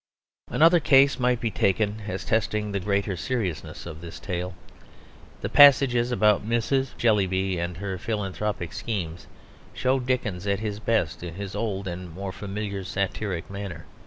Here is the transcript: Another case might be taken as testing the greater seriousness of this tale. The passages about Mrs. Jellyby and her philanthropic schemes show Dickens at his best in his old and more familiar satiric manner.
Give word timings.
Another 0.47 0.79
case 0.79 1.19
might 1.19 1.39
be 1.39 1.51
taken 1.51 2.01
as 2.07 2.25
testing 2.25 2.71
the 2.71 2.79
greater 2.79 3.15
seriousness 3.15 3.85
of 3.85 4.01
this 4.01 4.19
tale. 4.19 4.55
The 5.41 5.47
passages 5.49 6.11
about 6.11 6.43
Mrs. 6.43 6.97
Jellyby 6.97 7.59
and 7.59 7.77
her 7.77 7.99
philanthropic 7.99 8.73
schemes 8.73 9.27
show 9.73 9.99
Dickens 9.99 10.47
at 10.47 10.59
his 10.59 10.79
best 10.79 11.21
in 11.21 11.35
his 11.35 11.55
old 11.55 11.87
and 11.87 12.09
more 12.09 12.31
familiar 12.31 12.83
satiric 12.83 13.47
manner. 13.51 13.85